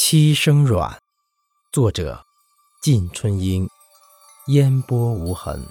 [0.00, 0.96] 七声软，
[1.72, 2.24] 作者：
[2.80, 3.68] 晋春英，
[4.46, 5.66] 烟波无痕。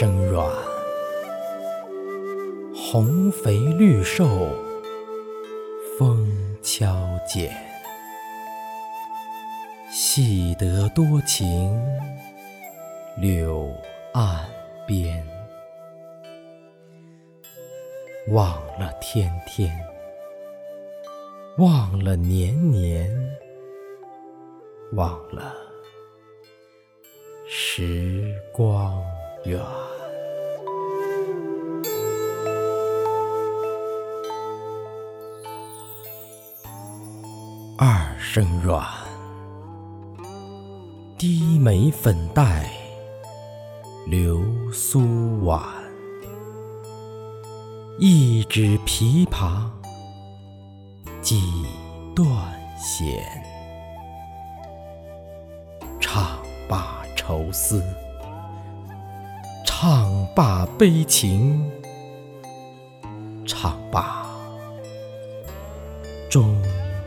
[0.00, 0.50] 声软，
[2.74, 4.48] 红肥绿瘦，
[5.98, 6.26] 风
[6.62, 6.88] 敲
[7.28, 7.54] 剪，
[9.90, 11.78] 戏得多情
[13.18, 13.70] 柳
[14.14, 14.48] 岸
[14.86, 15.22] 边。
[18.28, 19.70] 忘了天天，
[21.58, 23.14] 忘了年年，
[24.94, 25.54] 忘了
[27.46, 29.04] 时光
[29.44, 29.58] 远。
[37.78, 38.86] 二声软，
[41.16, 42.70] 低眉粉黛
[44.06, 45.62] 流苏婉，
[47.98, 49.62] 一指琵琶
[51.22, 51.40] 几
[52.14, 52.28] 断
[52.76, 53.24] 弦，
[55.98, 57.82] 唱罢愁思，
[59.82, 61.58] 唱罢悲情，
[63.46, 64.26] 唱罢
[66.28, 66.54] 终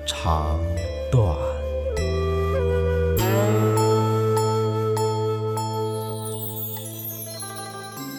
[0.08, 0.60] 肠
[1.12, 1.38] 断。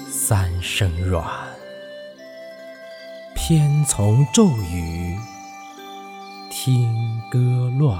[0.08, 1.26] 三声软，
[3.34, 5.18] 偏从骤雨
[6.48, 6.94] 听
[7.28, 7.40] 歌
[7.76, 7.98] 乱，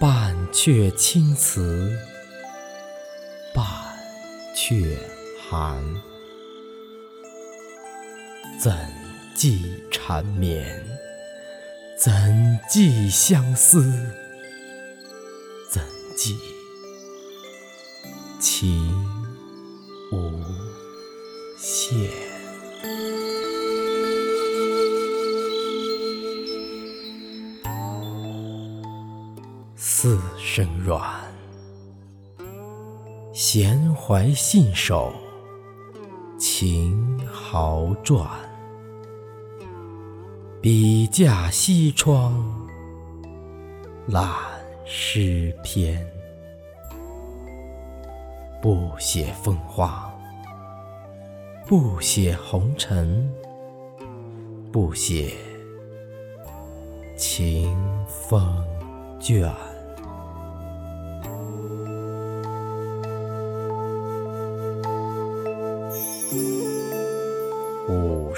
[0.00, 1.94] 半阙青词
[4.70, 4.96] 阙
[5.36, 5.82] 寒。
[8.56, 8.72] 怎
[9.34, 10.64] 寄缠绵？
[11.98, 12.12] 怎
[12.68, 13.82] 寄相思？
[15.68, 15.82] 怎
[16.16, 16.38] 寄
[18.38, 18.94] 情
[20.12, 20.40] 无
[21.58, 22.08] 限？
[29.74, 31.29] 四声软，
[33.32, 35.12] 闲怀信手
[36.36, 38.28] 情豪传，
[40.60, 42.44] 笔架西窗
[44.08, 44.28] 烂
[44.84, 46.04] 诗篇。
[48.60, 50.12] 不写风花，
[51.66, 53.32] 不写红尘，
[54.72, 55.32] 不写
[57.16, 57.72] 情
[58.08, 58.62] 风
[59.20, 59.48] 卷。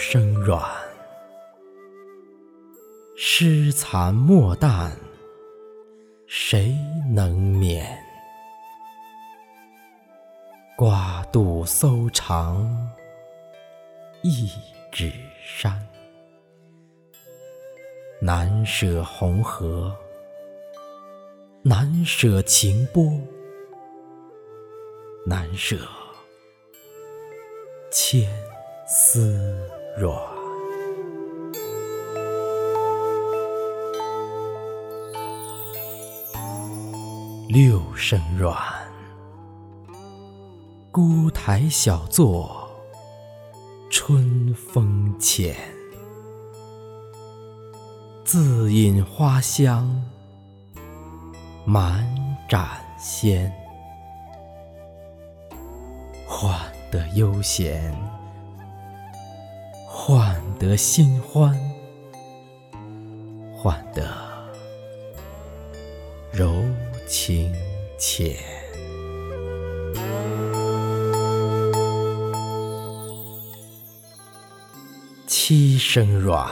[0.05, 0.61] 声软，
[3.17, 4.99] 诗残墨淡，
[6.27, 6.77] 谁
[7.15, 7.87] 能免？
[10.77, 12.91] 瓜肚搜肠
[14.25, 14.51] 一
[14.91, 15.87] 纸衫，
[18.21, 19.97] 难舍红河，
[21.63, 23.09] 难舍情波，
[25.25, 25.77] 难舍
[27.93, 28.29] 千
[28.85, 30.17] 丝软。
[37.49, 38.57] 六声软。
[40.91, 42.71] 孤台小坐
[43.91, 45.55] 春风浅，
[48.25, 50.03] 自饮花香
[51.67, 52.07] 满
[52.49, 52.67] 盏
[52.99, 53.53] 鲜。
[56.27, 56.59] 换
[56.91, 57.95] 得悠闲，
[60.63, 61.59] 得新欢，
[63.53, 64.09] 换得
[66.31, 66.63] 柔
[67.09, 67.53] 情
[67.99, 68.37] 浅。
[75.27, 76.49] 七声软，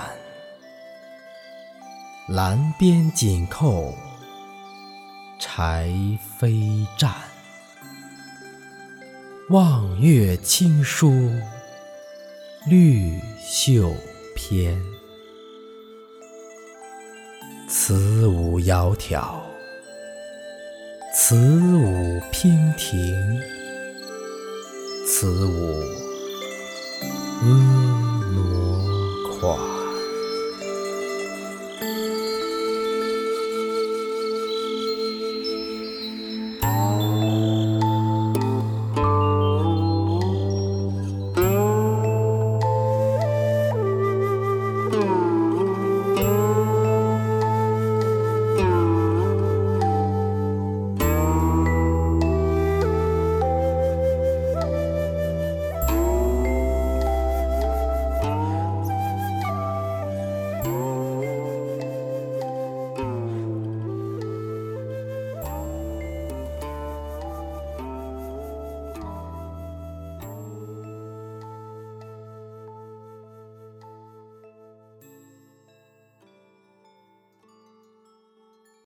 [2.28, 3.94] 蓝边紧扣
[5.38, 5.88] 柴
[6.40, 7.12] 扉绽，
[9.50, 11.30] 望月轻疏
[12.66, 13.94] 绿袖
[14.34, 14.78] 翩。
[17.66, 19.32] 词舞窈窕，
[21.14, 23.40] 此舞娉婷，
[25.06, 25.82] 此舞
[27.42, 27.46] 婀
[28.34, 29.79] 娜跨。